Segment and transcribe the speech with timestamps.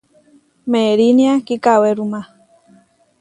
[0.71, 2.19] Meʼerinia kikawéruma.